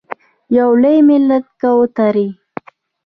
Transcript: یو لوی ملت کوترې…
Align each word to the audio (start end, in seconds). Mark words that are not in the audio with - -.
یو 0.57 0.69
لوی 0.81 0.97
ملت 1.09 1.45
کوترې… 1.61 2.27